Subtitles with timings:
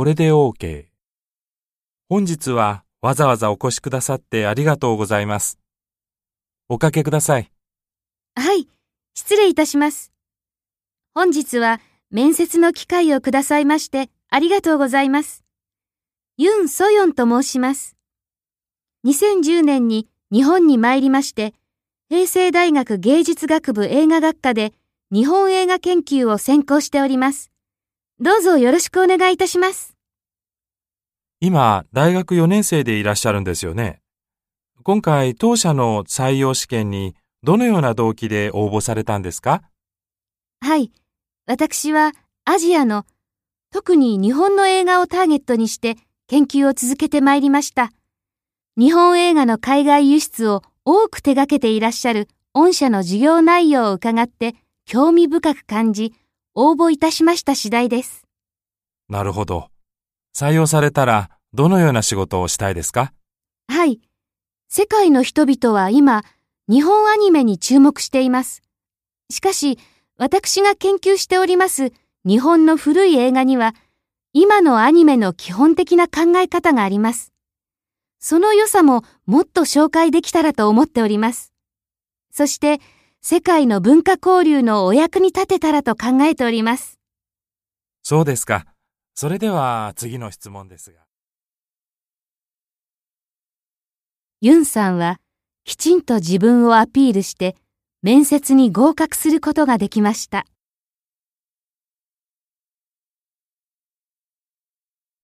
[0.00, 0.86] これで OK。
[2.08, 5.58] 本日はわざわざお越しくださってありがとうございます。
[6.70, 7.52] おかけください。
[8.34, 8.66] はい、
[9.12, 10.10] 失礼いたします。
[11.14, 15.44] 本日は面接の機会をくださいましてありがとうございます。
[16.38, 17.98] ユン・ソヨンと申します。
[19.04, 21.52] 2010年に日本に参りまして、
[22.08, 24.72] 平成大学芸術学部映画学科で
[25.12, 27.50] 日本映画研究を専攻しております。
[28.22, 29.96] どうぞよろしくお願いいたします。
[31.40, 34.02] 今、大学4年生でいらっしゃるんですよね。
[34.82, 39.62] 今回、当社の採用試験にどのような動機で応募されたんですか？
[40.60, 40.92] はい。
[41.46, 42.12] 私は
[42.44, 43.06] アジアの、
[43.72, 47.90] 特に日本の映画をターゲットにして研究を続けてまいりました。
[48.76, 56.12] 日本映画の海外輸出を多く手掛けていらっしゃる御社の授業内容を伺って興味深く感じ、
[56.54, 58.26] 応募いたしました次第です。
[59.08, 59.70] なるほど。
[60.36, 63.12] 採用されたらどのような仕事をしたいですか？
[63.68, 64.00] はい。
[64.68, 66.22] 世界の人々は今、
[66.68, 68.62] 日本アニメに注目しています。
[69.30, 69.78] しかし、
[70.16, 71.92] 私が研究しております
[72.24, 73.74] 日本の古い映画には、
[74.32, 77.32] 今のアニメの基本的な考え方があります。
[78.20, 81.52] その良さももっと紹介できたらと思っております。
[82.30, 82.80] そして、
[83.22, 86.98] 世界の文化交流のお役に立てたらと考えております。
[88.02, 88.64] そうですか。
[89.14, 91.00] それでは次の質問ですが。
[94.40, 95.20] ユンさんは、
[95.64, 97.56] きちんと自分をアピールして、
[98.02, 100.46] 面接に合格することができました。